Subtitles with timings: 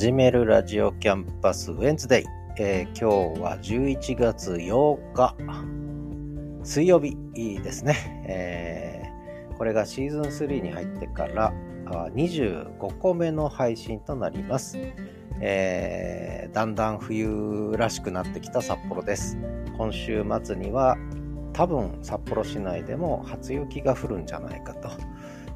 [0.00, 2.24] 始めるラジオキャンパスウェンズデイ、
[2.56, 5.36] えー、今日は11月8日。
[6.64, 7.18] 水曜日
[7.62, 11.52] ですね、えー、これがシーズン3に入ってから
[12.14, 14.78] 25個目の配信となります、
[15.38, 19.36] えー、だんだん冬らしくなってきた札幌です。
[19.76, 20.96] 今週末には
[21.52, 24.88] 多分札幌市内でも初雪が降るんじゃないかと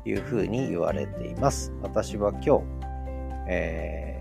[0.05, 1.73] いうふうに言われています。
[1.81, 2.65] 私は今日、
[3.49, 4.14] えー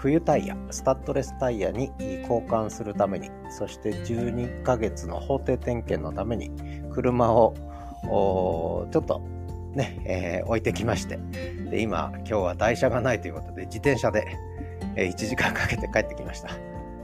[0.00, 6.50] 冬タイヤ、スタッドレスタイヤに交換するために、そして12ヶ月の法定点検のために、
[6.90, 7.54] 車を
[8.90, 9.20] ちょっと
[9.74, 11.18] ね、えー、置いてきまして、
[11.70, 14.38] で今、今日は台車がないということで、自転車で、
[14.96, 16.48] え、1時間かけて帰ってきました。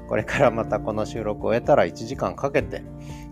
[0.09, 2.83] これからまたこの収録を終えたら1時間かけて、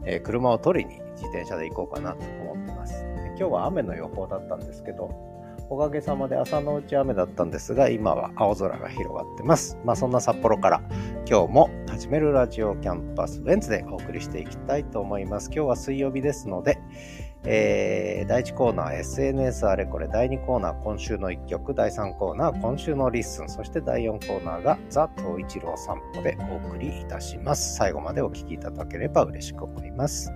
[0.05, 2.19] え、車を取りに自転車で行こうかなと
[2.53, 3.03] 思ってます。
[3.29, 5.34] 今日は雨の予報だったんですけど、
[5.71, 9.79] おかげさまで朝のうち雨だったんですが、今は青空が広がってます。
[9.85, 10.83] まあそんな札幌から
[11.29, 15.47] 今日も始めるラジオキャンパスウェンズデイお送りしていきたいと思います。
[15.47, 16.79] 今日は水曜日ですので、
[17.47, 27.77] えー、第1コーナー SNS あれこれ、第2コーナー今週の1曲、第3コーナー今週のリッスン、そして第4コーナーがザ・東一郎散歩でお送りいたします。
[27.77, 30.33] 最後までお聴きいただければ嬉しく思います。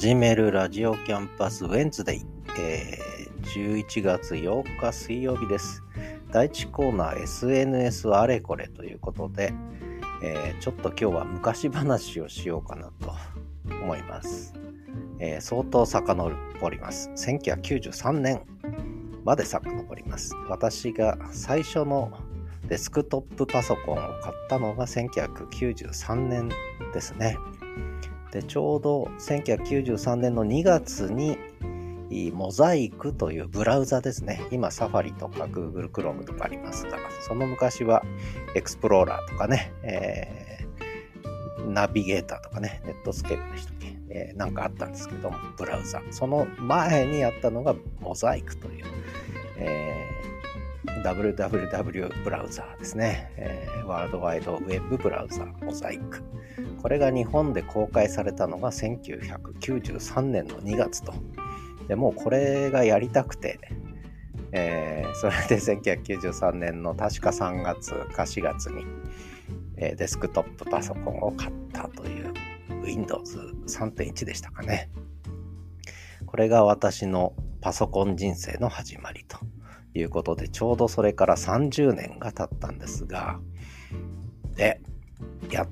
[0.00, 2.22] 始めるラジオキャンパスウェンズデイ、
[2.58, 5.82] えー、11月8日水曜日です。
[6.32, 9.52] 第1コーナー SNS あれこれということで、
[10.22, 13.14] えー、ちょっと今日は昔話をしようかなと
[13.70, 14.54] 思います。
[15.18, 17.10] えー、相当遡ります。
[17.16, 18.40] 1993年
[19.22, 20.34] まで遡ります。
[20.48, 22.10] 私が最初の
[22.68, 26.48] デスクトップパソコンを買ったのが1993年
[26.94, 27.36] ですね。
[28.32, 31.38] でちょうど1993年の2月に
[32.32, 34.42] モザイクというブラウザですね。
[34.50, 38.02] 今、サファリとか Google Chrome とかありますが、その昔は
[38.54, 46.02] エクスプローラーとかね、えー、ナビゲーターとかね、ネットスケープでしたっけ、えー、なんかあったんですけども、ブラウザ。
[46.10, 48.84] その前にあったのがモザイクという、
[49.58, 50.08] え、
[51.02, 56.22] www ブラウザーですね、え、ワールドワイドウェブブラウザー、モザイク。
[56.82, 61.14] これが日本で公開されたのが1993年の2月と。
[61.88, 63.58] でもうこれがやりたくて、
[64.52, 68.84] えー、それで1993年の確か3月か4月に、
[69.76, 72.32] えー、デスクトップパソコンを買ったという
[72.84, 74.90] Windows 3.1でしたかね。
[76.26, 79.38] これが私のパソコン人生の始まりと
[79.94, 83.38] いうことで、ちょうどそれから30年が経ったんですが、
[84.56, 84.80] で、
[85.50, 85.66] や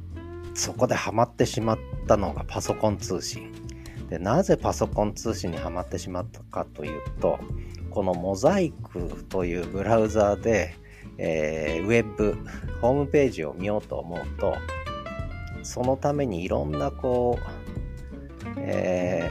[0.55, 3.53] そこでハマってしまったのがパソコン通信。
[4.09, 7.39] でなぜパソコン通信にはまってしまったかというと、
[7.91, 10.75] このモザイクというブラウザーで、
[11.19, 12.39] えー、ウェブ、
[12.81, 14.57] ホームページを見ようと思うと、
[15.62, 19.31] そのためにいろんなこう、え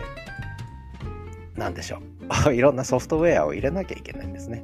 [1.56, 2.18] ー、なんでしょう。
[2.54, 4.64] いろんなソフトウェアを入れなきゃいけないんですね。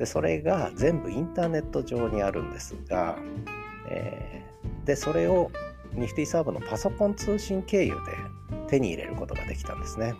[0.00, 3.18] で、それが全部インターネット上にあるんですが、
[3.90, 5.50] えー、で、それを
[5.92, 8.12] ニフティサーブのパソコン通信経由で
[8.68, 10.14] 手に入れることができたんですね。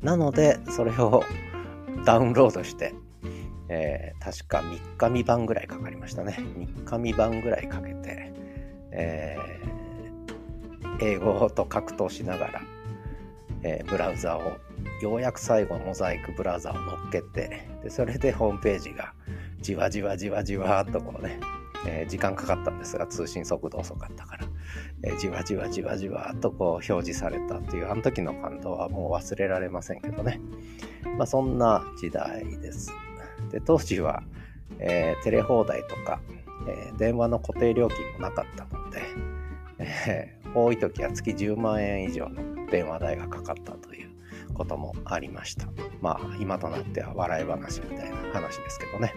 [0.00, 1.22] なので、それを
[2.06, 2.94] ダウンロードして、
[3.68, 6.38] えー、確か3日未版ぐらいかかりましたね。
[6.38, 8.32] 3日未版ぐらいかけて、
[8.92, 12.62] えー、英語と格闘しながら、
[13.62, 14.58] えー、ブラウザを
[15.00, 19.14] ようやく最後のモザイクブラウザを乗っけてでそれでホームページが
[19.60, 21.38] じわじわじわじわっとこうね
[21.84, 24.46] えー、時間かかったんですが、通信速度遅かったから、
[25.02, 30.40] えー、じわじわじわじわとこう表示されたっていう、あの時の感動はもう忘れられませんけどね。
[31.18, 32.92] まあそんな時代です。
[33.50, 34.22] で、当時は、
[34.78, 36.20] えー、テレ放題とか、
[36.68, 39.02] え電話の固定料金もなかったので、
[39.78, 44.10] え多い時は月10万円以上の電話代がかかったという
[44.54, 45.66] こともありました。
[46.00, 49.14] まあ今となっては笑い話みたいな話ですけどね。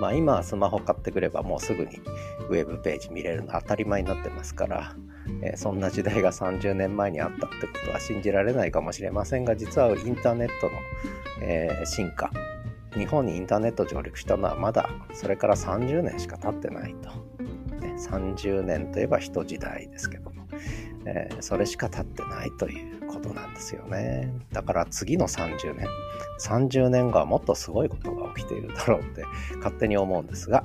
[0.00, 2.00] まあ今はスマホ買ってくればもうすぐに
[2.48, 4.96] ウェブページ見れるの当たり前になってますから、
[5.42, 10.72] え、そんな時代が30年前にあったってことは信じられないかもしれませんが、実はインターネットの、
[11.42, 12.30] えー、進化、
[12.96, 17.33] 日本にインターネット上陸したのはまだそれから30年しか経ってないと。
[18.08, 20.46] 30年といえば一時代ですけども、
[21.06, 24.32] えー、それしか経ってないということなんですよね。
[24.52, 25.88] だから次の30年、
[26.40, 29.24] 30年後はもっとすごいことが起きているだろうって
[29.56, 30.64] 勝手に思うんですが、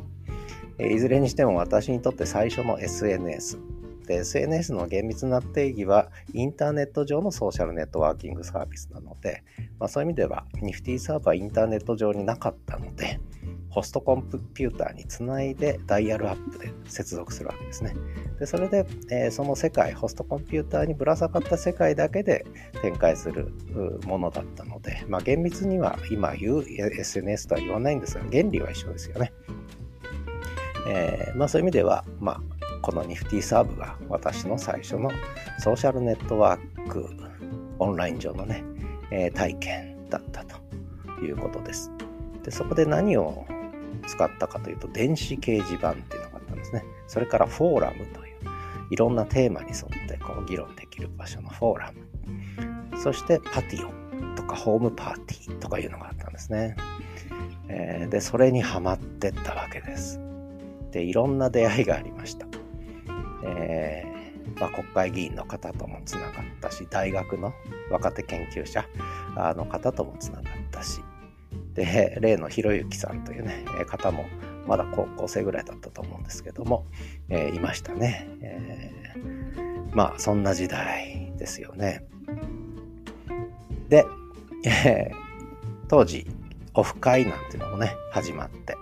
[0.78, 3.60] えいずれにしても私にとって最初の SNS。
[4.08, 9.44] で、SNS の厳密な定義はインターネット上のソーシャルネットワーキングサービスなので、
[9.78, 13.20] まあ、そういう意味ではニフティサーバーインターネット上になかったので、
[13.70, 14.24] ホストコン
[14.54, 17.96] ピューターにつないでダイヤルアップで接続するわけですね。
[18.40, 22.46] でそれで、えー、その世界、ホストコンピューターにぶら下がった世界だけで
[22.82, 23.52] 展開する
[24.06, 29.32] ものだったので、まあ、厳密には今言う SNS とは言わないんですが、原理は一緒ですよね。
[30.88, 32.42] えー、まあ、そういう意味では、まあ、
[32.82, 35.12] このニフティサーブが私の最初の
[35.60, 37.08] ソーシャルネットワーク
[37.78, 38.64] オンライン上のね、
[39.12, 40.56] えー、体験だったと
[41.24, 41.92] いうことです。
[42.44, 43.46] でそこで何を
[44.08, 46.84] 使ったかというと電子掲示板っていうのがあったんですね。
[47.08, 48.36] それからフォーラムという
[48.92, 52.10] いろんなテーマに沿ってこう議論できる場所のフォーラム。
[52.98, 56.76] そしてパティオとかホームパーティーとかいうのがあったんですね。
[57.70, 60.20] えー、で、それにはまってったわけです。
[60.92, 62.48] で、いろんな出会いがありました。
[63.46, 66.32] えー、まあ、国会議員の方ともつながっ
[66.62, 67.54] たし、大学の
[67.92, 68.86] 若手研究者
[69.56, 71.02] の方ともつながったし、
[71.74, 74.26] で、 例のひろゆきさんというね、方も、
[74.68, 76.86] まだ高校生ぐらいだったと思うんですけども、
[77.30, 78.28] えー、いましたね。
[78.42, 82.06] えー、まあ、そんな時代ですよね。
[83.88, 84.06] で、
[84.66, 85.16] えー、
[85.88, 86.28] 当時、
[86.76, 88.76] オフ会なんていうのもね、始まって、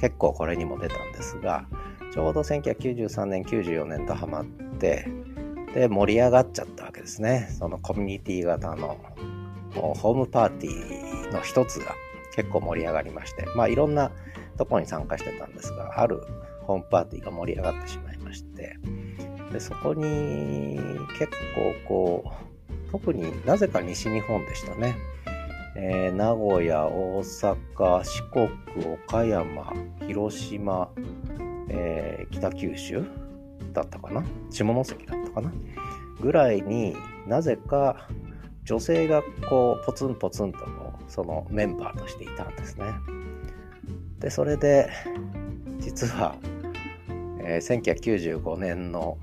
[0.00, 1.66] 結構これにも出たんですが、
[2.12, 4.44] ちょうど1993年、94年とハマっ
[4.78, 5.06] て、
[5.74, 7.48] で、盛り上がっちゃったわけですね。
[7.58, 8.96] そのコミュニティ型の
[9.74, 11.94] ホームパーティーの一つが
[12.34, 14.10] 結構盛り上がりまして、まあいろんな
[14.56, 16.22] とこに参加してたんですが、ある
[16.62, 18.76] ホームパーティーが盛り上がってしまいまして、
[19.52, 20.78] でそこに
[21.18, 21.30] 結
[21.86, 22.32] 構こ
[22.70, 24.94] う、特になぜか西日本でしたね。
[25.76, 28.48] えー、名古屋、大阪、四国、
[28.94, 29.72] 岡山、
[30.06, 30.88] 広島、
[31.68, 33.04] えー、北九州
[33.72, 34.24] だったかな？
[34.50, 35.52] 下関だったかな？
[36.20, 36.96] ぐらいに
[37.26, 38.08] なぜか
[38.62, 40.58] 女性がこうポツンポツンと
[41.08, 42.86] そのメンバーとしていたんですね。
[44.18, 44.90] でそれで
[45.78, 46.36] 実は、
[47.40, 49.18] えー、1995年の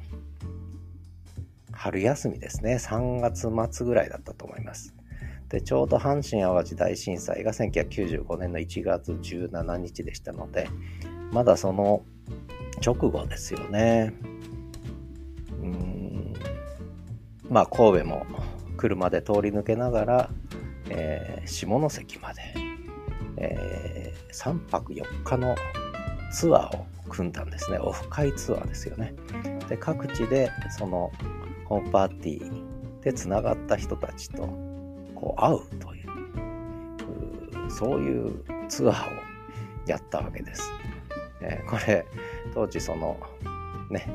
[1.71, 4.93] 春休みですね3月末ぐらいだったと思います。
[5.49, 10.69] でちょうど阪神・淡路大震災が1995年の1月17日でしたので
[11.31, 12.03] まだその
[12.85, 14.13] 直後ですよね。
[15.61, 16.33] うん
[17.49, 18.25] まあ神戸も
[18.77, 20.29] 車で通り抜けながら、
[20.93, 22.41] えー、下関まで、
[23.37, 25.55] えー、3泊4日の
[26.31, 27.77] ツアーを組んだんですね。
[27.79, 29.13] オフ会ツアーですよね。
[29.69, 31.11] で各地でその
[31.65, 34.43] ホームパーティーでつながった人たちと
[35.15, 39.11] こう会うというそういうツアーを
[39.87, 40.71] やったわけです。
[41.41, 42.05] えー、これ
[42.53, 43.17] 当時その
[43.89, 44.07] ね、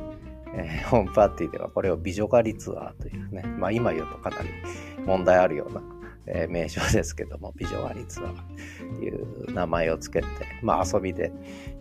[0.53, 4.49] えー、ホームパーティーではこれを美女狩りツアーというね、まあ今言うとかなり
[5.05, 5.81] 問題あるような、
[6.27, 10.27] えー、名称ですけども、美女狩りツアーという名前をつけて、
[10.61, 11.31] まあ遊びで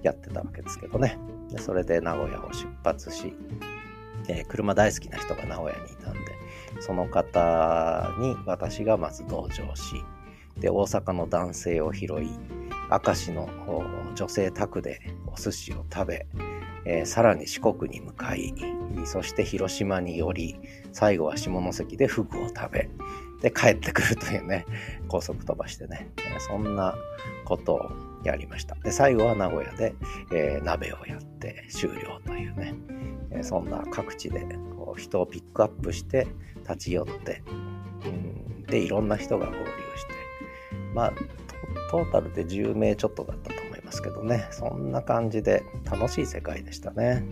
[0.02, 1.18] やってたわけですけどね。
[1.50, 3.34] でそれで名古屋を出発し、
[4.28, 6.20] えー、車大好きな人が名古屋にいたんで、
[6.80, 10.04] その方に私がまず同乗し、
[10.58, 13.48] で、大阪の男性を拾い、明石の
[14.14, 16.26] 女性宅でお寿司を食べ、
[16.84, 18.54] えー、さらに四国に向かい、
[19.04, 20.60] そして広島に寄り、
[20.92, 22.88] 最後は下関でフグを食べ、
[23.40, 24.64] で、帰ってくるというね、
[25.08, 26.94] 高速飛ばしてね、そんな
[27.44, 27.90] ことを
[28.24, 28.76] やりました。
[28.76, 29.94] で、最後は名古屋で、
[30.32, 32.74] えー、鍋をやって終了というね、
[33.42, 34.40] そんな各地で
[34.76, 36.26] こう人をピックアップして
[36.62, 37.42] 立ち寄って、
[38.68, 39.66] で、いろんな人が合流して、
[40.94, 41.12] まあ、
[41.90, 47.24] トータルで10名ちょっとだったと思いますけどね、そんな感じで楽しい世界でしたね。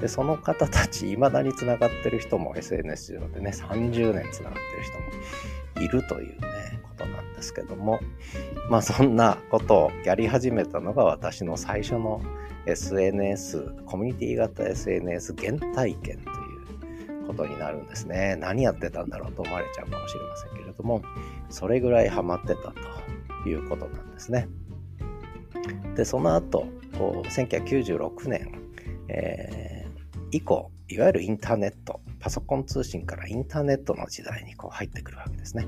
[0.00, 8.00] で、その方たち、未だに繋がってる人も SNS 上でね、30年繋がってる人もいるというね、ことなんですけども、
[8.70, 12.20] まあそんなことをやり始めたのが私の最初の
[12.66, 18.36] SNS、コミュニティ型 SNS 原体験ということになるんですね。
[18.36, 21.02] 何やってたんだろうと思われちゃうかもしれませんけれども、
[21.48, 22.72] それぐらいハマってた
[23.44, 24.48] ということなんですね。
[25.94, 28.52] で、その後、1996年、
[29.08, 29.75] え
[30.30, 35.66] 以降、いわゆるインターネット、パソコン通信からインターネットの時代にこう入ってくるわけですね。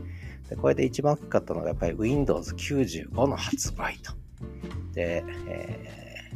[0.49, 4.13] でこれで一番大きかったのがやっぱり Windows 95の発売と。
[4.95, 6.33] で、え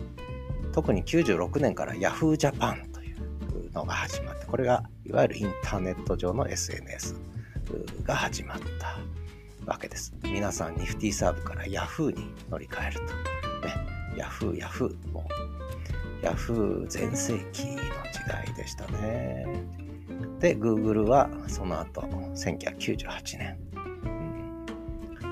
[0.63, 7.17] ー、特に96年から Yahoo Japan というのが始まって、これがいわゆるインターネット上の SNS
[8.05, 8.99] が始まった。
[9.67, 10.13] わけです。
[10.25, 13.03] 皆さんニフティサーブから Yahoo に乗り換えると。
[13.67, 13.75] ね、
[14.17, 15.92] Yahoo、Yahoo、もう
[16.23, 19.47] Yahoo 全盛期の時代でしたね。
[20.39, 23.59] で、Google はその後、1998年、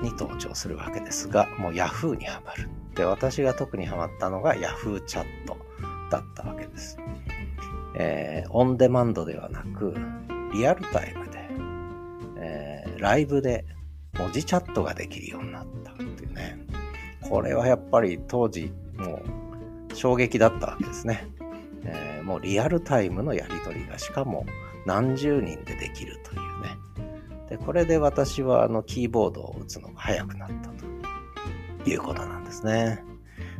[0.01, 2.69] に登場するわけですが、もう Yahoo にはまる。
[2.95, 5.57] で、私が特にハマったのが Yahoo チャット
[6.09, 6.97] だったわけです。
[7.95, 9.93] えー、オンデマンドではなく、
[10.53, 11.49] リアルタイムで、
[12.37, 13.65] えー、ライブで
[14.17, 16.65] 文字チャットができるようになったっていうね。
[17.29, 19.50] これはやっぱり当時もう
[19.93, 21.27] 衝撃だったわけですね。
[21.83, 24.45] えー、もうリアルタイムのやり取りがしかも
[24.85, 26.77] 何十人でできるというね。
[27.49, 30.69] で、これで私はあのキーボードを打つのが早くなった
[31.83, 33.03] ということなんですね。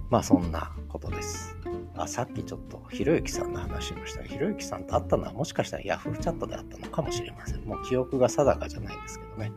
[0.10, 1.58] まあそんなことです。
[1.96, 7.62] あ、さっきちょっとひろゆきさんの話しましたひろゆきさんと会ったのはもしかしたら Yahoo チャットであったのかもしれません。
[7.66, 9.52] もう記憶が定かじゃないんですけどね。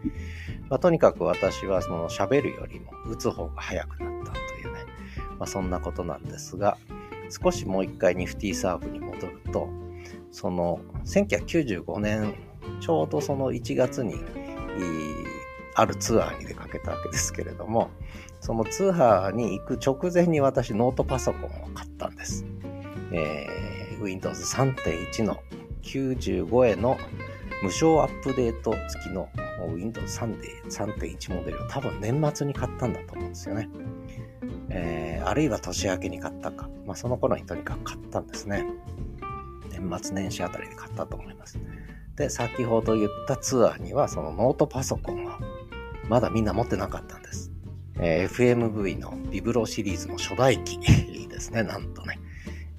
[0.69, 4.14] まあ、とにかく私はその喋るよりも打つ方が早くなった。
[5.39, 6.77] まあそんなことなんですが、
[7.31, 9.69] 少しもう一回ニフティサーブに戻ると、
[10.31, 12.35] その1995年
[12.81, 14.17] ちょうどその1月に
[15.75, 17.91] あるツアーに出かけたわけですけれども、
[18.41, 22.45] そのツアーに行く直前に私ノートパソコンを買ったんです。
[23.13, 25.39] えー、Windows 3.1の
[25.83, 26.97] 95への
[27.63, 29.29] 無償アップデート付きの
[29.73, 33.69] Windows 3.1モデルを多分年末に買ったんだと思うんですよね。
[34.77, 36.69] えー、あるいは年明けに買ったか。
[36.85, 38.67] まあその頃にとにかく買ったんですね。
[39.71, 41.59] 年末年始あたりで買ったと思います。
[42.17, 45.31] で、先ほど言ったツアーにはそのノートパソコンを
[46.09, 47.53] まだみんな持ってなかったんです。
[47.99, 50.79] えー、FMV のビブロシリーズの初代機
[51.29, 52.19] ですね、なんとね。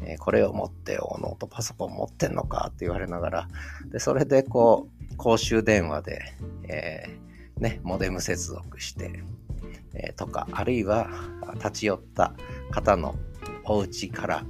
[0.02, 3.48] えー、これを持っておノートパソコン持ってんのかって言われながら、
[3.88, 6.22] で、それでこう、公衆電話で、
[6.68, 9.24] えー、ね、モデム接続して、
[10.16, 11.10] とか、あるいは
[11.56, 12.34] 立ち寄った
[12.72, 13.16] 方の
[13.64, 14.44] お家から、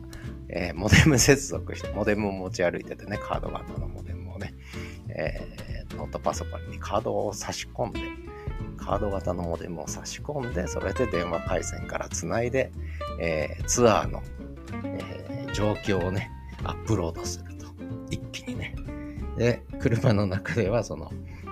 [0.48, 4.54] えモデム接続して、モデムを持ち歩いててね、カード型のモデムをね、
[5.10, 5.40] え
[5.96, 8.00] ノートパソコンにカードを差し込んで、
[8.78, 12.72] カード型のモデムを差し込んで、それで電話回線からつないで、
[13.20, 14.22] え、ツアーの、
[14.84, 16.32] え、状況をね、
[16.64, 17.66] アップロードすると。
[18.10, 18.76] 一気にね。
[19.38, 21.12] で、車の中ではその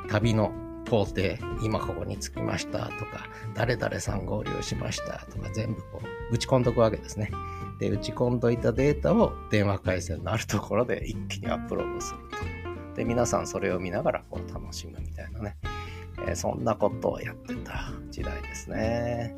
[0.09, 0.51] 旅の
[0.89, 1.21] 工程、
[1.61, 7.31] 今ここに着きましたとか、誰々さん合流しましたとか、全部こう、打ち込んどくわけですね。
[7.79, 12.19] で、打ち込んどいたデータを電話回線のあるところで一気にアップロードする
[12.91, 12.95] と。
[12.95, 15.57] で、皆さんそれを見ながらこう楽しむみたいなね。
[16.27, 19.35] えそんなことをやってた時代ですね。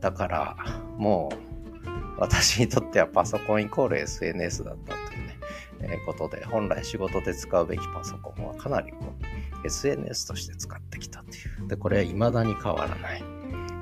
[0.00, 0.56] だから、
[0.98, 5.38] もう、私にとってはパソコンイコール SNS だったというね、
[5.80, 9.23] えー、ことで、本来仕事で使うべきパソコンはかなりこう、
[9.64, 11.68] SNS として使ってきたという。
[11.68, 13.24] で、これは未だに変わらない。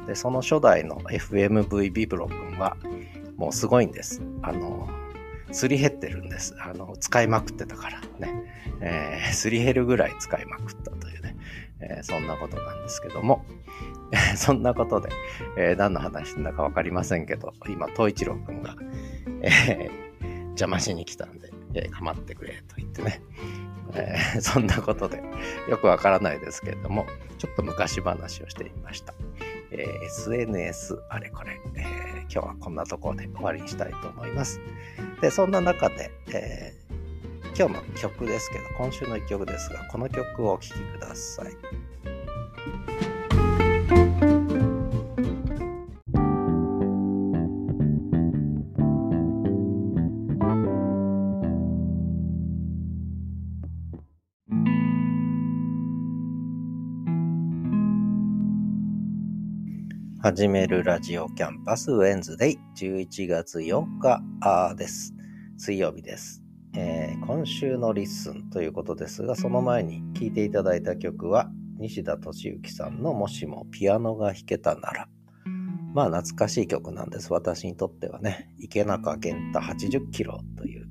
[0.06, 2.76] で、その初代の FMV ビブロ君は、
[3.36, 4.22] もうすごいんです。
[4.42, 4.88] あの、
[5.52, 6.54] すり減ってるんです。
[6.60, 8.34] あの、使いまくってたからね。
[8.80, 11.36] えー、すり減るぐらい使いまくったというね。
[11.80, 13.44] えー、そんなことなんですけども、
[14.36, 15.10] そんなことで、
[15.56, 18.76] えー、何の話だかわかりませんけど、今、東一郎くんが、
[19.42, 23.22] えー、邪魔しに来たんで、えー、かまってくれと言ってね、
[23.94, 25.22] えー、 そんなことで、
[25.68, 27.06] よくわからないですけれども、
[27.38, 29.14] ちょっと昔話をしてみました。
[29.70, 34.60] えー、SNS あれこれ、えー、今日はこんなところで終わりにしたいと思います。
[35.20, 36.74] で、そんな中で、え
[37.56, 41.52] 今日の曲ですけど、今週の一曲ですが、この曲をお聴きください。
[60.24, 65.12] 始めるラジオキャンパスウェンズデイ11月4日です。
[65.58, 66.40] 水曜日です。
[66.76, 75.08] えー、今週のリッスンということですが、その前に聴いていただいた曲は、西田敏行さんのもしもピアノが弾けたなら。
[75.92, 77.32] まあ懐かしい曲なんです。
[77.32, 78.54] 私にとってはね。
[78.60, 80.86] 池中玄太80キロという、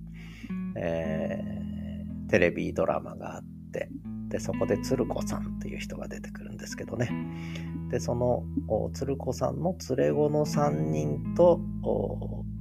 [0.75, 3.87] えー、テレビドラマがあって、
[4.27, 7.09] で、そこで鶴子さんいう人が出てくるんですけどね。
[7.89, 8.43] で、その
[8.93, 11.59] 鶴子さんの連れ子の3人と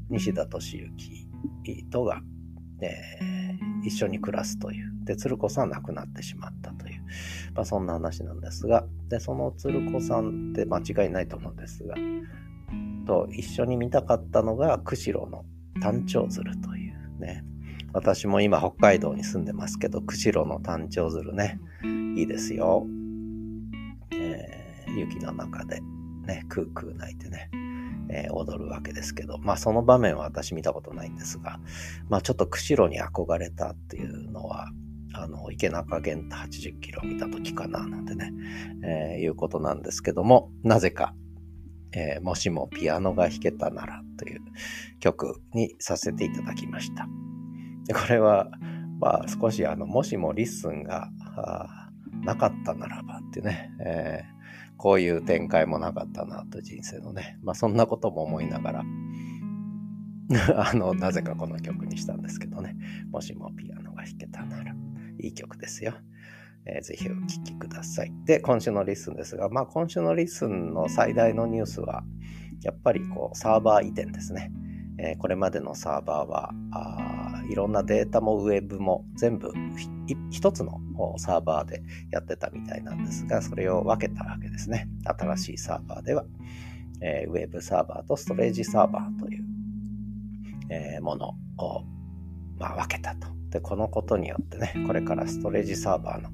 [0.08, 0.78] 西田敏
[1.64, 2.22] 行とが
[2.82, 4.92] えー、一緒に暮らすという。
[5.04, 7.02] で、鶴子さん亡くなってしまったという。
[7.54, 11.94] まあ、そんな話なんですが、で、その鶴子さんって間違いないと思うんですが、
[13.06, 15.44] と一緒に見たかったのが、釧路の
[15.80, 17.44] 単調鶴というね。
[17.92, 21.58] 私も今北海道に住んでますけど、釧路の単調鶴ね、
[22.16, 22.86] いいですよ。
[24.12, 25.80] え雪の中で
[26.26, 27.50] ね、クークー泣いてね、
[28.10, 31.58] えー、踊るわけですけど、まあその場面は私見たことないんですが、
[32.08, 34.70] まあちょっと釧路に憧れたっていうのは、
[35.12, 38.32] あの、池中玄太80キロ見た時かな、なんてね、
[38.84, 41.14] えー、いうことなんですけども、なぜか、
[41.92, 44.40] えー、もしもピアノが弾けたならという
[45.00, 47.08] 曲にさせていただきました。
[47.92, 48.50] これは、
[49.00, 51.10] まあ少しあの、もしもリッスンが
[52.24, 54.40] なかったならばってね、えー
[54.80, 57.38] こういう展開もなかったなと人生のね。
[57.42, 58.84] まあそんなことも思いながら、
[60.56, 62.76] あの、なぜかこの曲にしたんですけどね。
[63.10, 64.74] もしもピアノが弾けたなら、
[65.18, 65.92] いい曲ですよ。
[66.64, 68.12] えー、ぜひお聴きください。
[68.24, 72.02] で、今週のリッスンですが、まあ今週のリッスンの最大のニュースは、
[72.62, 74.50] やっぱりこう、サーバー移転ですね。
[74.96, 76.54] えー、これまでのサーバーは、
[77.50, 79.52] いろんなデータもウェブも全部
[80.30, 80.80] 一つの
[81.18, 84.88] サーバーでやってたみたいなんですが、それを分けたわけですね。
[85.04, 86.24] 新しいサーバーでは、
[87.00, 89.44] えー、ウェブサーバーとストレージサーバーという、
[90.70, 91.84] えー、ものを、
[92.58, 93.28] まあ、分けたと。
[93.50, 96.30] で、このことによってね、これからストレージサーバーの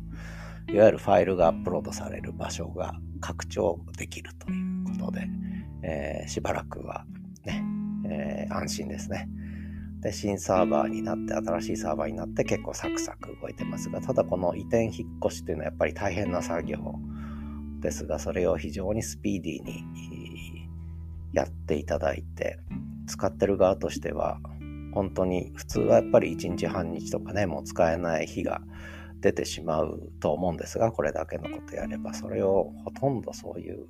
[0.68, 5.28] いわゆるファイルがアップロードされる場所が拡張できるということで、
[5.82, 7.06] えー、しばらくは
[7.44, 7.64] ね、
[8.08, 9.28] え、安心ですね。
[10.06, 14.92] で、新サーバーになって、新しいサーバーになって結構サクサク動いてますが、ただこの移転引っ
[15.26, 16.78] 越しというのはやっぱり大変な作業
[17.80, 20.68] ですが、それを非常にスピーディーに
[21.32, 22.60] やっていただいて、
[23.08, 24.38] 使ってる側としては、
[24.92, 28.60] 本当に普通はやっぱり1日半日とかね、もう使えない日が
[29.22, 33.88] 出てしまうと思うんですが、これだけのことやれば、それをほとんどそういう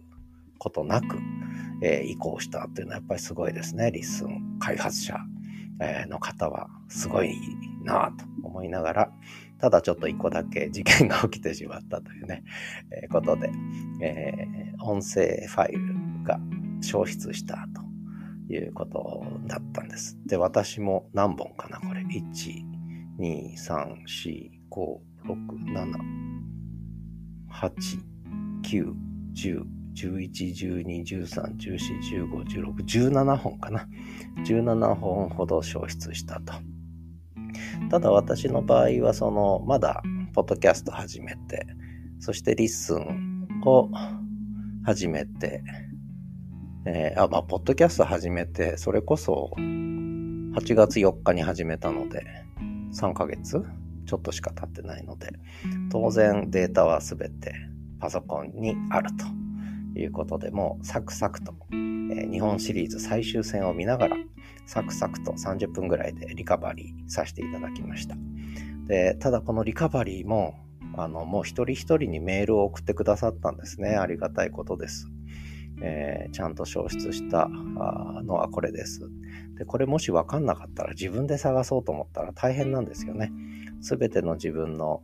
[0.57, 1.19] ことなく、
[1.83, 5.19] えー、移行したっていうのはやっぱりすごいですね、リッスン開発者
[6.09, 7.37] の方はすごい
[7.83, 9.13] なぁと思いながら、
[9.59, 12.45] ただちょっと一個だけ事件が起きてしまったというね、
[12.91, 13.51] えー、ことで、
[14.03, 16.39] えー、音声ファイルが
[16.83, 20.19] 消失したということだったんです。
[20.27, 22.03] で、私も何本かな、これ。
[22.03, 22.13] 1、
[23.19, 25.37] 2、3、4、5、6、
[25.73, 26.27] 7、
[27.51, 27.73] 8、
[28.63, 28.93] 9、
[29.35, 33.89] 10、11、12、13、14、15、16、17本かな。
[34.47, 36.53] 17本ほど消失したと。
[37.91, 40.03] ただ私の場合はその、まだ、
[40.35, 41.67] ポッドキャスト始めて、
[42.21, 43.91] そしてリッスンを
[44.85, 45.63] 始めて、
[46.85, 52.23] えー、あ、まあ、ポッドキャスト始めて、それこそ、8月4日に始めたので、
[52.93, 53.65] 3ヶ月？
[54.07, 55.33] ちょっとしか経ってないので、
[55.91, 57.53] 当然データはすべて
[57.99, 59.46] パソコンにあると。
[59.99, 64.17] いうことで、もうサクサクと、えー、日本シリーズ最終戦を見ながら、
[64.67, 68.17] サクサクと30分ぐらいでリカバリーさせていただきました。
[68.87, 70.55] で、ただこのリカバリーも、
[70.97, 73.97] あの、もう一人一人にメールを送ってくださったんですね。
[73.97, 75.09] ありがたいことです。
[75.83, 79.01] えー、ちゃんと消失したのはこれです。
[79.59, 83.33] で、これもしわかんなかったら自分で探そうと思ったら大変なんですよね。
[83.81, 85.03] すべての自分の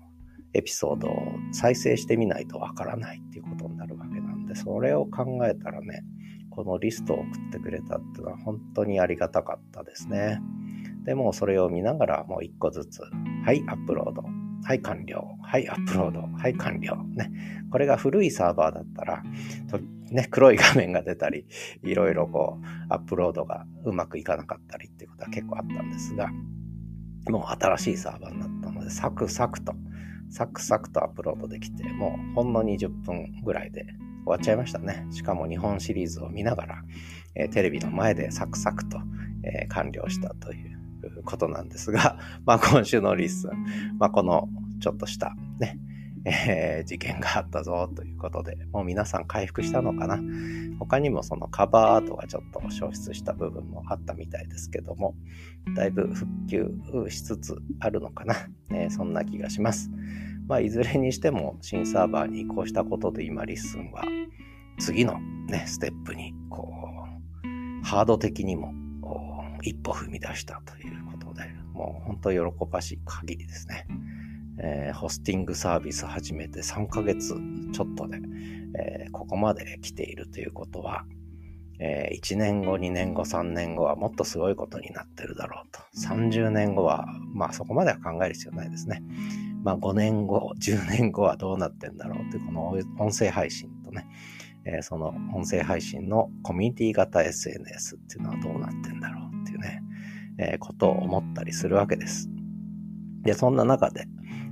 [0.55, 1.13] エピソードを
[1.53, 3.82] 再生してみないとわからないっていうことになるわけなんで、
[4.55, 6.05] それを考えたらね、
[6.51, 10.41] このリストを送ってくれたっていうのは本当にありがたかったですね。
[11.05, 13.03] でもそれを見ながらもう一個ずつ、
[13.45, 14.23] はい、アップロード。
[14.65, 15.25] はい、完了。
[15.43, 16.21] はい、アップロード。
[16.21, 16.97] はい、完了。
[17.15, 17.33] ね。
[17.71, 19.23] これが古いサーバーだったら、
[19.69, 19.81] と
[20.13, 21.47] ね、黒い画面が出たり、
[21.83, 26.31] いろいろこう、アップロードがうまくいかなかったりっていうことは結構あったんですが、
[27.29, 29.75] もう新しいサーバーになったので、サクサクと、
[30.31, 33.87] サクサクとアップロードできて、もうほんの20分ぐらいで
[34.25, 35.07] 終わっちゃいましたね。
[35.11, 36.83] しかも日本シリーズを見ながら、
[37.35, 38.99] えー、テレビの前でサクサクと、
[39.43, 44.49] えー、完了したということなんですが、 まあ今週のリッスン、まあこの
[44.81, 45.79] ちょっとしたね、
[46.25, 50.21] えー、事件があったぞということで、もう皆さん回復したのかな。
[50.79, 55.15] 他にもそのカバーアートがちょっと消失した部分もあったみたいですけども、
[55.77, 56.71] だいぶ復旧
[57.09, 58.35] しつつあるのかな。
[58.71, 59.91] えー、そんな気がします。
[60.49, 64.05] まあ、いずれにしても新サーバーに移行したことで今リッスンは
[64.79, 66.69] 次のね、ステップにこ
[67.83, 68.73] う、ハード的にも
[69.63, 73.87] 一歩踏み出したということで、もう本当喜ばしい限りですね。
[74.59, 77.35] えー、ホスティングサービス始めて3ヶ月
[77.73, 78.19] ちょっとで、
[78.79, 81.05] えー、ここまで来ているということは、
[81.79, 85.81] えー、1年後、2年後、3年後はもっとすごいことになってるだろうと。
[85.99, 89.03] 30年後は、まあそこまでは考える必要ないですね。
[89.63, 94.07] まあ5年後、10年後はどうなってんだろうという、この音声配信とね、
[94.65, 99.83] えー、その音声配信のコミュニティ型 SNS っていうのはどうなってんだろうっていうね、
[100.39, 102.29] えー、ことを思ったりするわけです。
[103.23, 104.07] で、そんな中で、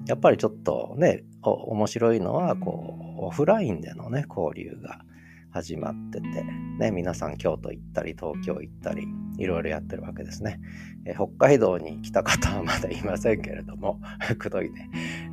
[0.07, 5.03] やっぱりちょっとね、面白いのは、こうオフラインでのね、交流が
[5.53, 6.45] 始まってて、
[6.79, 9.07] ね、皆さん京都行ったり、東京行ったり、
[9.39, 10.61] いろいろやってるわけですね。
[11.05, 14.01] え北海道に来た方はまだいませんけれども、
[14.39, 14.91] くどいね、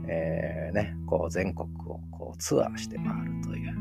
[0.08, 3.76] えー、ね、こう全国をこうツアーして回るという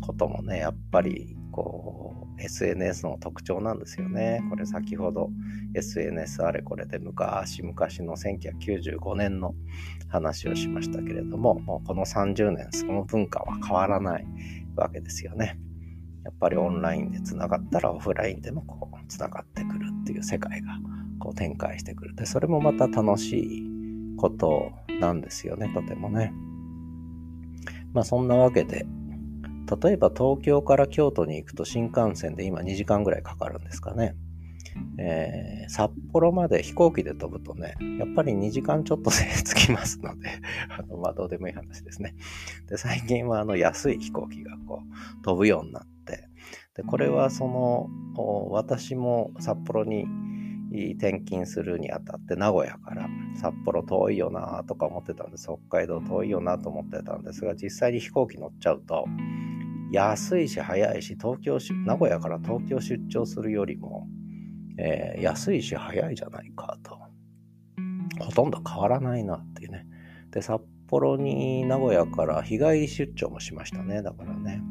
[0.00, 4.44] こともね、やっぱりこう SNS の特徴なんですよね。
[4.50, 5.30] これ先ほど
[5.74, 9.54] SNS あれこれで昔々の1995年の
[10.08, 14.26] 話をしましたけれども、もうこの30年その文化は変わらない
[14.76, 15.58] わけですよね。
[16.24, 20.78] やっぱりオンラインでつながったらオフラインでもこうつながってくるっていう世界が
[21.18, 22.14] こう展開してくる。
[22.14, 23.62] でそれもまた楽しい
[24.16, 26.32] ことなんですよねとてもね。
[27.92, 28.86] まあそんなわけで
[29.82, 34.14] 例えば東京から京都に行くと新幹線で今2時間ぐらいかかるんですかね。
[34.98, 40.28] えー、札幌まで飛行機で飛ぶとね、やっぱり2時間ちょっとで着きますので、
[40.78, 42.14] あの、まあ、どうでもいい話ですね。
[42.68, 45.91] で、最近はあの、安い飛行機がこう、飛ぶようになって、
[46.74, 47.88] で、これはその、
[48.50, 50.06] 私も札幌に
[50.94, 55.48] 転勤するにあたって名古屋から札幌遠いよなとか思ってたんです。
[55.68, 59.04] 北海道遠いよなと思ってたんですが、実際に飛行機乗っちゃうと、
[59.92, 64.06] 安いし早いし、東京、名古屋から東京出張するよりも、
[64.78, 66.98] えー、安いし早いじゃないかと。
[68.20, 69.86] ほとんど変わらないなっていうね。
[70.30, 74.02] で、札幌に名古屋から日帰り出張もしましたね。
[74.02, 74.62] だからね。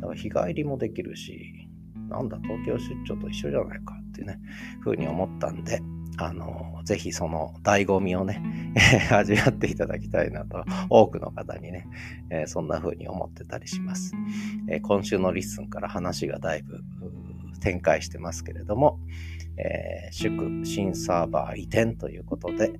[0.00, 1.68] だから日帰りもできるし、
[2.08, 4.38] なんだ、東京出張と一緒じゃないかっていうね、
[4.80, 5.80] ふうに思ったんで、
[6.18, 8.42] あの、ぜひその醍醐味をね、
[9.10, 11.86] 味わっていただきたいなと、多くの方にね、
[12.30, 14.12] えー、そんな風に思ってたりします、
[14.68, 16.82] えー、今週のリッスンから話がだいぶ
[17.60, 18.98] 展開してますけれども、
[19.56, 22.72] えー、祝新サーバー移転ということで、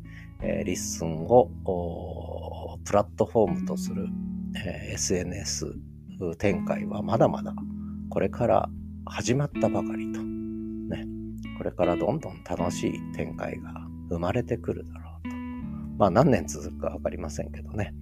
[0.42, 4.08] えー、リッスンをプラットフォームとする、
[4.66, 5.89] え、SNS
[6.38, 7.54] 展開はまだまだ
[8.10, 8.68] これから
[9.06, 11.06] 始まったばかりと、ね、
[11.56, 13.72] これからどんどん楽しい展開が
[14.08, 15.36] 生まれてくるだろうと。
[15.98, 17.94] まあ何年続くかわかりませんけどね。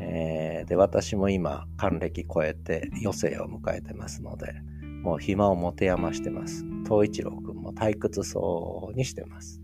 [0.00, 4.52] えー、で、私も今、還暦超えて余生を迎えてますので、
[5.02, 6.64] もう暇を持て余してます。
[6.84, 9.60] 東一郎くんも退屈そうにしてます。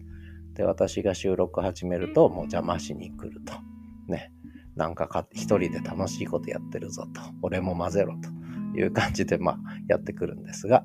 [0.55, 3.55] で、私が収録始めるともう邪魔しに来ると。
[4.09, 4.33] ね。
[4.79, 7.21] なんかか一人で楽しいことやってるぞと。
[7.43, 10.85] 俺も混ぜろという感じで、まあ、やってくるんですが、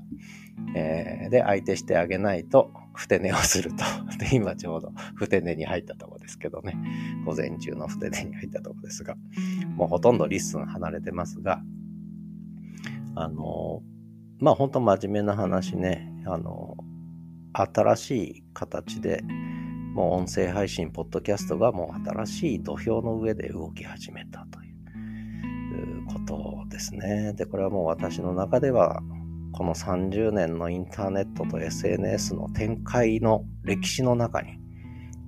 [0.76, 3.84] えー、で、相手してあげないと、ふて寝をすると。
[4.18, 6.76] で、今ちょうどふて寝に入ったとこですけどね。
[7.24, 9.16] 午前中のふて寝に入ったとこですが、
[9.76, 11.62] もうほとんどリッスン離れてますが、
[13.16, 13.84] あの
[14.40, 16.78] まあ本当真面目な話ね、あの、
[17.54, 19.24] 新しい形で、
[19.94, 24.72] もう音声配信、ポッドキャストがもう新しい土俵の上で動き始めたとい
[26.02, 27.34] うことですね。
[27.34, 29.02] で、これはもう私の中では、
[29.52, 34.58] この30年のインターネットと SNS の展開の歴史の中に、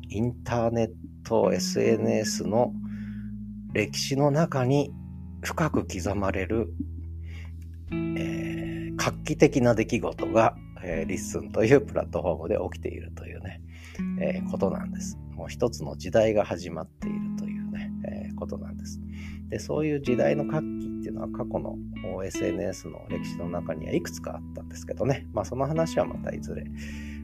[0.10, 0.89] インターネッ
[1.23, 2.73] ト、SNS の
[3.73, 4.91] 歴史の中に
[5.41, 6.73] 深く刻まれる、
[7.91, 8.65] えー
[8.97, 13.62] 画期的な出来事が、えー、リッスンというプラットフォームで起きているというね、
[14.22, 15.18] えー、ことなんです。
[15.36, 19.00] もう一つの時代が始まっているというね、えー、ことなんです。
[19.50, 21.78] で、そういう時代の活気っていうのは過去の
[22.24, 26.66] SNS の歴史の中にはいくつかあったんですけどね、まあその話はまたいずれ、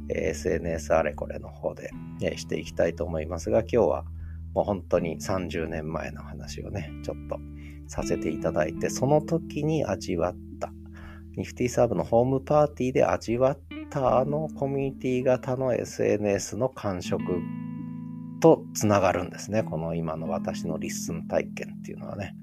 [0.10, 4.06] え SNS あれこれの方で、えしていきたいと思いますが、今日は
[4.54, 7.40] もう本当に30年前の話をね、ちょっと
[7.88, 10.72] させていただいて、その時に味わった
[11.36, 17.24] ニフティサーブのホームパーティーで味わったあのコミュニティ型の SNS の感触
[18.42, 19.64] とつながるんですね。
[19.64, 22.36] この今の私のリッスン体験っていうのはね。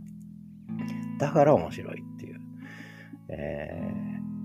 [1.18, 2.40] だから面白いっていう。
[3.30, 3.82] え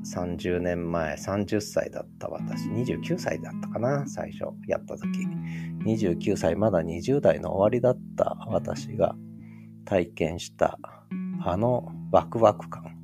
[0.03, 5.07] ー、30年前、30歳だった私、29歳だったかな、最初やった時。
[5.85, 9.15] 29歳、まだ20代の終わりだった私が
[9.85, 10.79] 体験した
[11.45, 12.97] あのワクワク感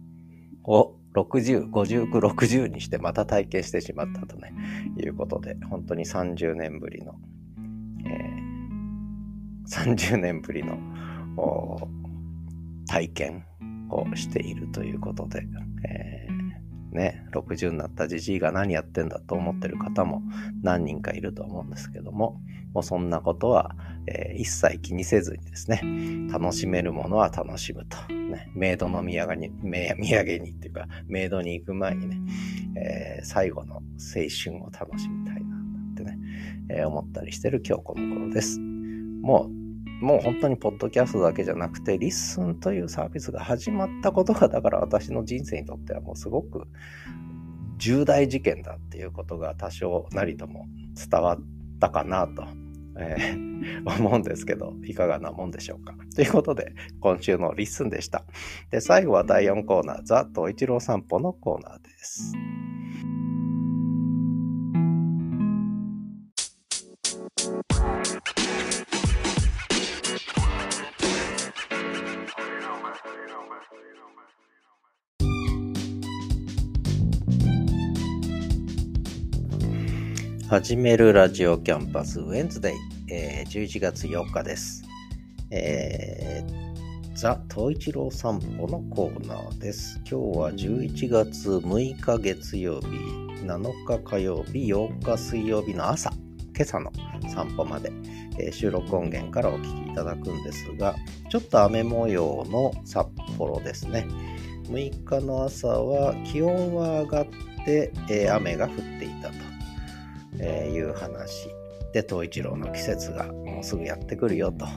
[0.64, 4.54] を60、59、60にしてまた体験してしまったとね、
[4.98, 7.16] いうことで、本当に30年ぶりの、
[8.06, 10.78] えー、30年ぶりの
[12.88, 13.46] 体験
[13.90, 15.44] をしているということで、
[15.88, 16.29] えー、
[16.92, 20.22] ね、60になったじじいが何やってんだと思ってる方も
[20.64, 22.42] 何人かいると思うんですけども、
[22.74, 23.76] もうそんなことは、
[24.08, 25.82] えー、一切気にせずにですね、
[26.32, 28.14] 楽しめるものは楽しむと。
[28.14, 32.18] ね、メイドの土産に、土産にっていうか、メイドに行く前にね、
[32.76, 33.82] えー、最後の青
[34.44, 35.56] 春を楽しみたいな、
[35.94, 36.18] ってね、
[36.70, 38.60] えー、思ったりしてる今日この頃です。
[38.60, 39.69] もう、
[40.00, 46.68] もう本当にポッドキャストだけじゃなくて、リッスンというサービスが始まったことが、だから私の人生にとってはもうすごく
[47.78, 51.40] 重大事件だっていうことが多少なりとも伝わっ
[51.80, 52.46] たかなと、
[52.98, 55.96] えー、思うんですけど、いかがなもんでしょうか。
[56.16, 58.24] ということで、今週のリッスンでした。
[58.72, 62.34] で、最後は第4コーナー、ザ・東一郎散歩のコーナーです。
[80.50, 84.84] 始めるラジオキャンパスウェンズデイ、えー、11月4日です。
[85.52, 90.02] えー、ザ・東一郎散歩のコーナーです。
[90.10, 92.88] 今日は11月6日月曜日、
[93.46, 96.10] 7日火曜日、8日水曜日の朝、
[96.56, 96.92] 今朝の
[97.30, 97.92] 散歩まで、
[98.40, 100.96] えー、収録音源からお聞きいただくんですが、
[101.30, 103.08] ちょっと雨模様の札
[103.38, 104.08] 幌ですね。
[104.64, 107.28] 6日の朝は気温は上がっ
[107.66, 109.09] て、えー、雨が降ってい。
[110.40, 111.50] え、いう話。
[111.92, 114.68] で東一郎の季節がもうすぐやってくるよと。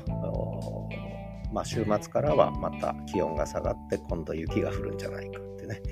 [1.52, 5.82] まあ、週末からはまた気温が下がって今度雪が降るんじゃないかってね、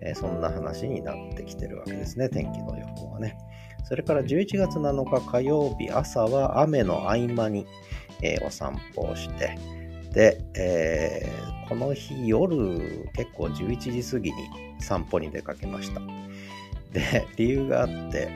[0.00, 3.38] え、そんな話になってきてるわけですね天気の予報はね。
[3.84, 7.66] それから11月7日火曜日朝は雨の合間に、
[8.20, 9.56] え、お散歩をして。
[10.12, 14.36] で、えー、この日夜結構11時過ぎに
[14.80, 16.00] 散歩に出かけました。
[16.92, 18.28] で理由があって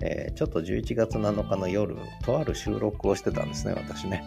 [0.00, 4.24] えー、ちょっと11月7日の夜、とある収録をしてたんですね、私ね。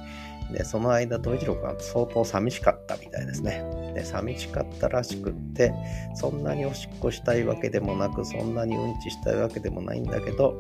[0.52, 3.64] で、その間、東一郎君は相当寂しかったみたいですね。
[3.94, 5.74] で、寂しかったらしくって、
[6.16, 10.58] そんなにおしっこしたいわけでもなく、そんなにうんちしたいわけでもないんだけど、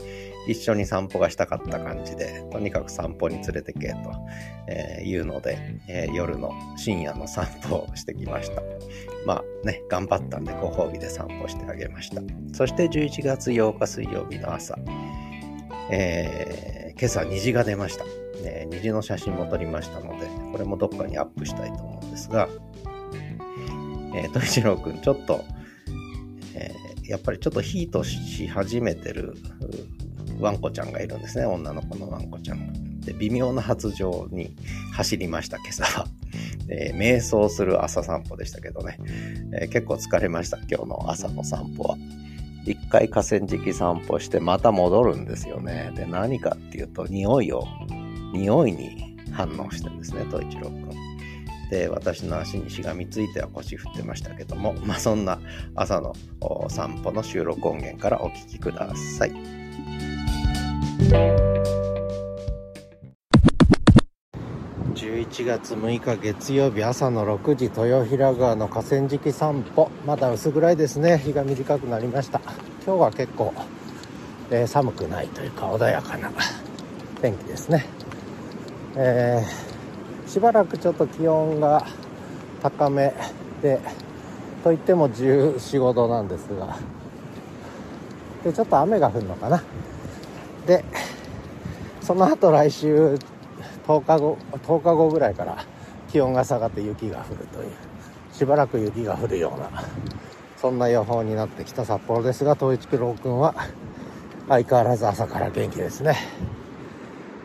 [0.47, 3.97] 一緒に散歩がしたかった感じで、とにかく散歩に連れてけと、
[4.67, 8.61] えー、いうので、えー、夜の深夜の散歩をしてきました。
[9.25, 12.21] まあね、頑張ったんでご褒美で散歩してあげました。
[12.53, 14.77] そして11月8日水曜日の朝、
[15.91, 18.26] えー、今朝虹が出ました。
[18.43, 22.47] ね、虹の写真も撮りましたので、これもどっかにアップしたいと思うんですが、
[24.15, 25.43] えー、と一郎くん、ちょっと、
[26.55, 29.35] えー、やっぱりちょっとヒートし始めてる
[30.39, 32.99] ワンコちゃんがいるんですね、女の子のワンコちゃん。
[33.01, 34.55] で、微妙な発情に
[34.93, 36.07] 走りました、今朝は。
[36.69, 38.97] えー、瞑想する朝散歩でしたけどね、
[39.53, 41.97] えー、結構疲れました、今日の朝の散歩は。
[42.65, 45.91] 一回河川敷散歩してまた戻るんですよね。
[45.95, 47.65] で、何かっていうと、匂いを
[48.37, 50.89] 匂いに反応してですね、東一郎くん。
[51.69, 55.39] で、私の足にしがみついては腰振ってましたけども、 まあ、そんな
[55.75, 56.13] 朝の
[56.69, 59.31] 散歩の収録音源からお聞きください。
[64.95, 72.41] 11月6日月曜日朝の6時豊平川の河川敷散歩まだ薄暗いですね日が短くなりました
[72.83, 73.53] 今日は結構、
[74.49, 76.31] えー、寒くないというか穏やかな
[77.21, 77.85] 天気ですね
[78.99, 81.85] えー、しばらくちょっと気温が
[82.63, 83.13] 高め
[83.61, 83.79] で
[84.63, 86.77] といっても1415度なんですが
[88.43, 89.63] でちょっと雨が降るのかな
[90.65, 90.83] で
[92.01, 93.19] その後来週
[93.85, 95.63] 10日後10日後ぐらいから
[96.09, 97.71] 気温が下がって雪が降るという
[98.33, 99.83] しばらく雪が降るような
[100.57, 103.53] そんな予報になってきた札幌ですが東一九郎君は
[104.49, 106.15] 相変わらず朝から元気ですね。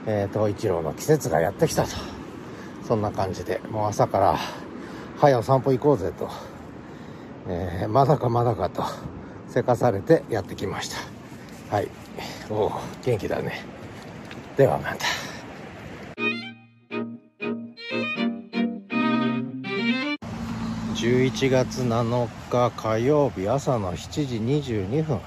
[0.07, 1.91] えー、東一郎の季節がやってきたと。
[2.87, 4.39] そんな感じで、もう朝から、
[5.19, 6.29] 早お散歩行こうぜと、
[7.49, 8.83] えー、まだかまだかと、
[9.49, 11.77] せかされてやってきました。
[11.77, 11.89] はい。
[12.51, 12.73] おお、
[13.05, 13.65] 元気だね。
[14.57, 15.07] ではまた。
[21.03, 25.19] 11月7日火曜日朝の7時22分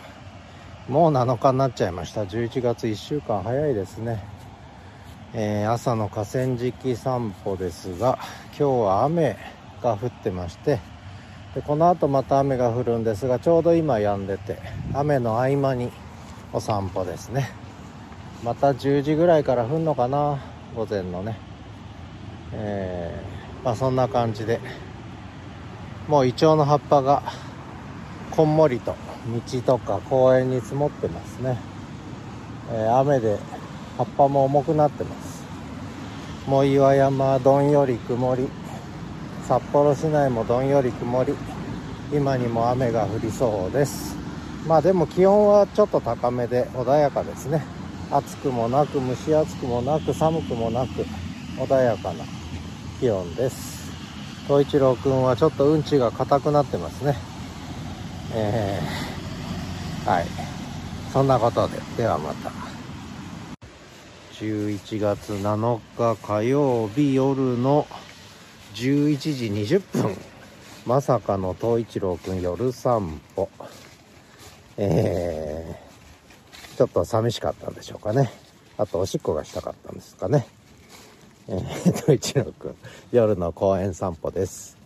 [0.87, 4.34] もう7日になっちゃいました11月1週間早いですね
[5.37, 8.17] えー、朝の河川敷散歩ですが
[8.57, 9.35] 今日は雨
[9.83, 10.79] が降ってまして
[11.53, 14.59] でこの後また雨が降るんですがちょうど今止んでて
[14.93, 15.91] 雨の合間に
[16.53, 17.49] お散歩ですね。
[18.45, 20.39] また10時ぐらいから降るのかな
[20.73, 21.37] 午前のね。
[22.53, 24.61] えー、まあそんな感じで
[26.07, 27.23] もうイチョウの葉っぱが
[28.31, 28.95] こんもりと
[29.51, 31.57] 道とか公園に積もってますね、
[32.71, 33.37] えー、雨で
[33.97, 35.24] 葉っぱも重くなってます。
[36.47, 38.47] もう岩山どんより曇り。
[39.47, 41.33] 札幌市内もどんより曇り。
[42.13, 44.15] 今にも雨が降りそうです。
[44.67, 47.65] まあでも気温はちょっと高めで穏やかですね。
[48.11, 51.05] 暑くもなく蒸し暑くもなく寒くもなく
[51.57, 52.23] 穏やかな
[52.99, 53.91] 気温です。
[54.47, 57.15] 東一郎くんはちょっとうんちが硬くなってますね。
[58.35, 60.25] えー、はい。
[61.11, 62.64] そんなことでではまた。
[64.39, 67.87] 11月7日火曜日夜の
[68.73, 69.45] 11時
[69.77, 70.17] 20分。
[70.85, 73.49] まさかの東一郎くん夜散歩。
[74.75, 78.29] えー、ちょっと寂しかったんでしょうかね。
[78.77, 80.45] あとおしっこがしたかったんですかね。
[81.47, 82.75] えー、東一郎くん
[83.13, 84.77] 夜の公園散歩です。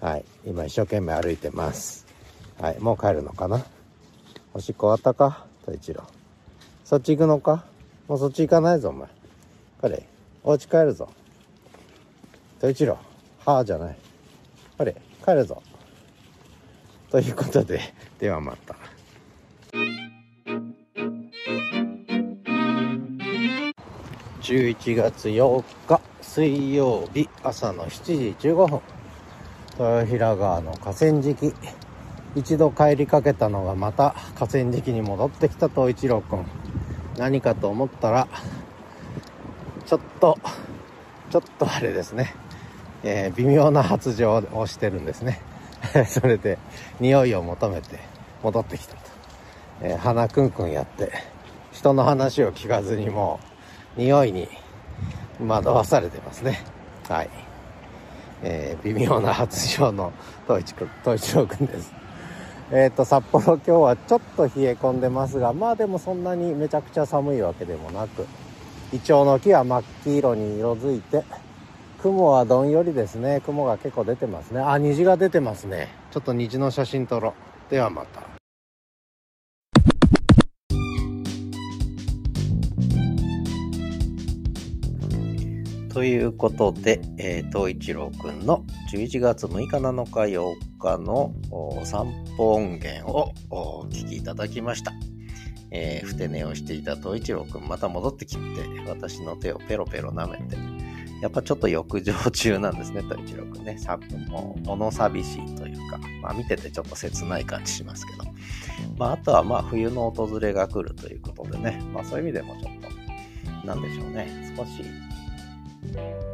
[0.00, 0.24] はい。
[0.44, 2.06] 今一生懸命歩いてます。
[2.60, 2.80] はい。
[2.80, 3.64] もう帰るのかな？
[4.52, 5.46] おしっこ終わったか？
[5.64, 6.02] 東一郎。
[6.84, 7.66] そっち行くのか？
[8.08, 9.08] もうそっち行かないぞお前。
[9.80, 10.02] 彼
[10.44, 11.08] お家帰るぞ。
[12.60, 12.98] 東一郎
[13.44, 13.96] はあじゃない。
[14.78, 15.60] あれ帰るぞ。
[17.10, 17.80] ということで
[18.18, 18.76] ではまた。
[24.40, 28.80] 11月8日水曜日朝の7時15分。
[29.78, 31.52] 豊平川の河川敷。
[32.36, 36.65] 一度帰りかけたのがまた河川敷に戻ってきた東一郎くん。
[37.18, 38.28] 何かと思ったら
[39.86, 40.38] ちょっと
[41.30, 42.34] ちょっとあれですね。
[43.02, 45.40] えー、微妙な発情をしてるんですね。
[46.08, 46.58] それで
[47.00, 48.00] 匂いを求めて
[48.42, 49.00] 戻ってきたと、
[49.82, 51.12] えー、鼻くんくんやって
[51.72, 53.38] 人の話を聞かずにも
[53.96, 54.48] う匂いに
[55.46, 56.64] 惑わされてますね。
[57.08, 57.30] はい、
[58.42, 60.12] えー、微妙な発情の
[60.46, 62.05] 東一く東一郎くんです。
[62.70, 68.26] えっ、ー、と札幌今日はちょっと冷え込んでますがまあでもそんなにめちゃくちゃ寒いわけでもなく
[68.92, 71.24] イチョウの木は真っ黄色に色づいて
[72.06, 73.40] 雲はどんよりですね。
[73.44, 74.60] 雲が結構出てますね。
[74.60, 75.88] あ虹が出てますね。
[76.12, 77.34] ちょっと虹の写真撮ろ
[77.68, 77.70] う。
[77.70, 78.35] ではまた。
[85.96, 91.32] ということで、えー、東一郎くんの11月6日7日8日の
[91.86, 94.92] 散歩音源をお聞きいただきました。
[95.70, 98.42] えー、ふて寝をしていた東一郎くんまた戻ってきて
[98.86, 100.58] 私の手をペロペロ舐めて
[101.22, 103.78] やっぱちょっと浴場中なんですね、と一郎くんね。
[103.78, 108.24] さもう、物寂しいというか、まあ見ててちょっと切ない感じしますけど。
[108.98, 112.72] まああとはまあ冬の訪れが来るということでね、まあそういう意味でもちょっ
[113.62, 114.84] と、なんでしょうね、少し、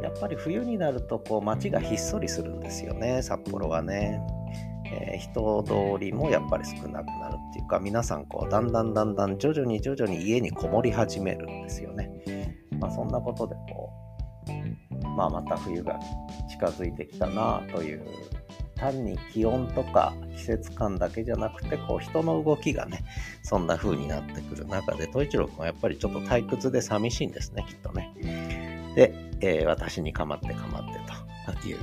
[0.01, 4.21] やっぱり冬になるとこう街がひっそりするんですよね、札幌はね。
[4.85, 12.11] えー、人通りもやっぱり少なくなるっていうか、皆さんこう、だんだんだんだん徐々に徐々に家にこもり始めるんですよね。
[12.79, 13.91] まあそんなことでこ
[15.03, 15.99] う、まあ、また冬が
[16.49, 18.03] 近づいてきたなという
[18.75, 23.03] 単に気温とか季節感だけじゃなくてこう人の動きがね
[23.43, 31.03] そんな風になってくる中で統一郎君はやっぱりちょっと退屈で寂しいんですねきっとねで、えー、私に構って構って
[31.61, 31.77] という。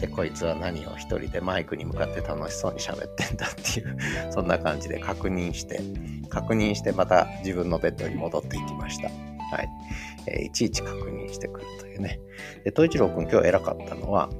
[0.00, 3.96] でこいつは何を一人でマイクに向かって楽しそうに喋ってんだっていう
[4.32, 5.80] そんな感じで確認して
[6.28, 9.08] 確認してまた自分のベッドに戻っていきました。
[9.08, 9.68] はい。
[10.26, 12.20] えー、いちいち確認してくるというね。
[12.64, 14.30] で、東一郎くん今日偉かったのは、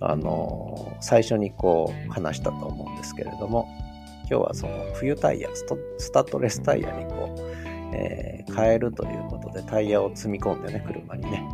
[0.00, 3.68] あのー、最初にこう話したと思うんですけれども、
[4.30, 7.49] 今日はその冬タイヤ、スタッドレスタイヤにこう、
[7.92, 11.44] えー、変えるということでタイヤを積み込んでね、車にね、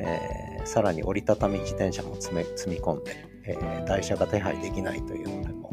[0.00, 2.42] えー、さらに折りたたみ自転車も積み
[2.76, 5.70] 込んで、えー、台車が手配できないというのでも、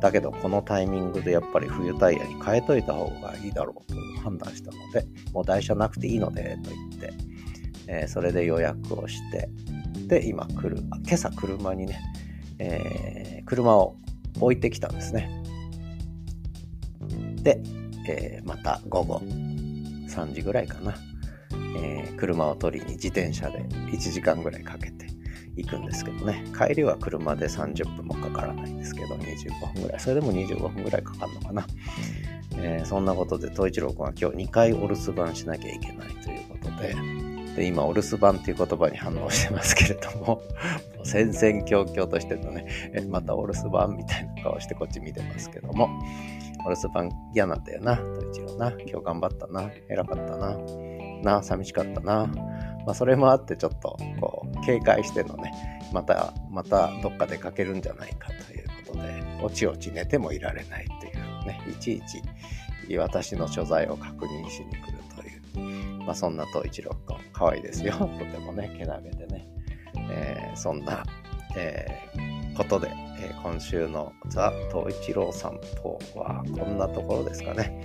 [0.00, 7.12] だけどこのタイミングでやっぱり冬タイヤに変えといた方がいいだろうと判断したので、もう台車なくていいのでと言って、
[7.88, 9.48] えー、それで予約をして、
[10.06, 12.00] で、今来る、今朝車にね、
[12.58, 13.96] えー、車を
[14.40, 15.30] 置いてきたんですね。
[17.42, 17.60] で、
[18.08, 19.22] えー、また午後
[20.16, 20.94] 3時ぐらいかな、
[21.76, 25.06] えー、車を取りに自転車で1時間ぐらいかけて
[25.56, 26.44] 行くんですけどね。
[26.56, 30.00] 帰りは車で30分もかからないんですけど25分ぐらい。
[30.00, 31.66] それでも25分ぐらいかかるのかな、
[32.56, 36.94] えー、そんなことで東一郎君は今日2回お留守番しなきゃいけないということで
[37.56, 40.42] で今お留守番っていう言葉に反応してますけれども
[41.04, 45.88] 戦々恐々としてるのねえまたお留守番みたいな顔してこっち見てますけども。
[46.66, 47.96] お留守番嫌なんだよな。
[47.96, 48.70] 東一郎な。
[48.72, 49.70] 今日頑張ったな。
[49.88, 50.56] 偉かったな。
[51.22, 52.26] な寂しかったな。
[52.86, 64.98] まあ、それもあってちょっとこう警戒してのねまたまたどっか出かけるんじゃないかということでおちおち寝てもいられないというねいちいち私の所在を確認しに来る
[65.52, 67.92] という、まあ、そんな東一郎君可愛いですよ。
[67.92, 69.48] とてもねけなげでね、
[70.08, 71.04] えー、そんな、
[71.56, 72.90] えー、ことで、
[73.20, 77.82] えー、今週のザ・東一郎散歩はこんなところですかね、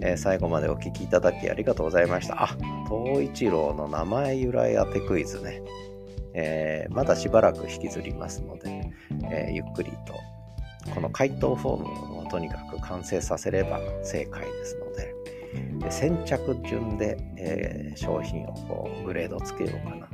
[0.00, 2.42] えー、最後までお聞きいただきありがとうございました。
[2.42, 2.56] あ、
[2.88, 5.62] 東一郎の名前由来当てクイズね。
[6.32, 8.90] えー、まだしばらく引きずりますので、
[9.32, 10.14] えゆっくりと
[10.94, 15.14] この回答フォームをとにかく完成させれば正解ですので、
[15.84, 20.08] で先着順で、え、商品をこうグレードつけようかな、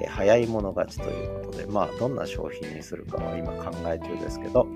[0.00, 4.66] えー、早い者勝ちということで、まあ、どんな商品にするかは今考え中ですけど、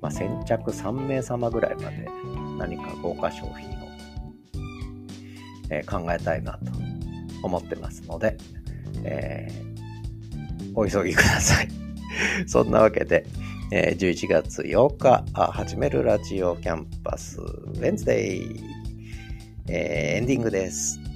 [0.00, 2.08] まあ、先着3名様ぐらいまで
[2.58, 3.88] 何か豪華商品を、
[5.70, 6.72] えー、考えたいなと
[7.42, 8.36] 思ってますので、
[9.04, 11.68] えー、お急ぎください。
[12.46, 13.26] そんなわけで、
[13.70, 18.60] えー、11月8日始めるラジオキャンパスウェンズデイ、
[19.68, 21.11] えー、エンディングです。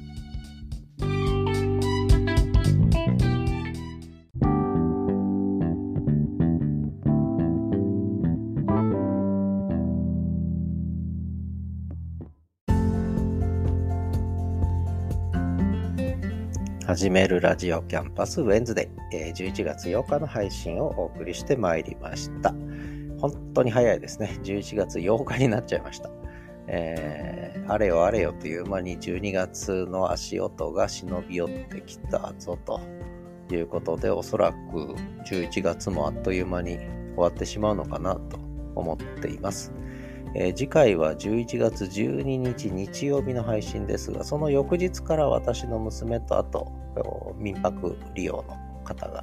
[16.97, 22.55] 始めるラジオキャンパスウェンズデイ、えー、11月8日の配信をお送りしてまいりました。
[23.21, 24.39] 本当に早いですね。
[24.43, 26.09] 11月8日になっちゃいました。
[26.69, 32.81] えー、あれよあれよという間に12月の足音が忍び寄ってきたぞと
[33.53, 34.95] いうことで、おそらく
[35.31, 36.89] 11月もあっという間に終
[37.19, 38.39] わってしまうのかなと
[38.75, 39.71] 思っています。
[40.35, 46.86] えー、次回は11月12日日曜日の配信ですが、その翌日から私の娘とあと
[47.37, 49.21] 民泊利用の方が、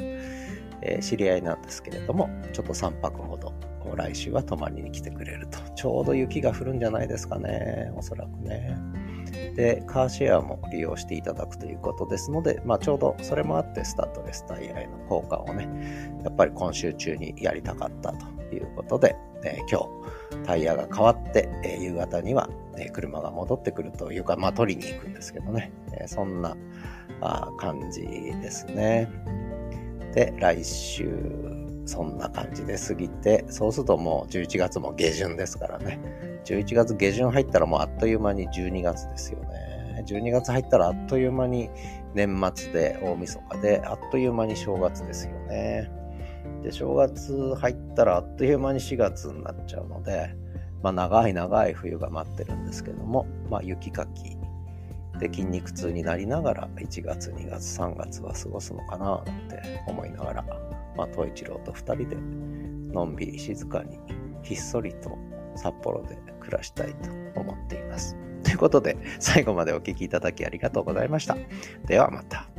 [0.81, 3.53] えー、知り合いなんですけれども、ちょっと3泊ほど
[3.95, 5.59] 来週は泊まりに来てくれると。
[5.75, 8.77] ちょうど雪が降るんじゃないですかね、おそらくね。
[9.55, 26.55] で、カーシェアも利用していただくということですので、まあ、ちょうどそれもあって、スタッドレスタイヤへの交換をね、やっぱり今週中にやりたかったということで、えー、今日、タイヤが変わって、えー、夕方には、えー、車が戻ってくるというか、まあ、取りに行くんですけどね、えそんな
[27.23, 29.09] あ感じですね。
[30.13, 31.09] で、来週、
[31.85, 35.99] そんな感じで過ぎて、そうするともう11月も下旬ですからね。
[36.45, 40.03] 11月下旬入ったらもうあっという間に12月ですよね。
[40.05, 41.69] 12月入ったらあっという間に
[42.13, 45.91] 年末で大晦日で、あっという間に正月ですよね。
[46.61, 50.35] で、正月入ったらあっという間に4月になっちゃうので、
[50.81, 54.37] まあ長い長い冬が待ってるんですけども、まあ雪かき
[55.23, 60.43] で筋肉痛になりながら1月2月3月は過ごすのかななんて思いながら、
[60.97, 62.17] まあ、一郎と2人で
[62.93, 63.97] のんびり静かに
[64.43, 65.17] ひっそりと
[65.55, 68.17] 札幌で暮らしたいと思っています。
[68.43, 71.37] ということで最後までお聴きいただきありがとうございました。
[71.87, 72.49] ではまた。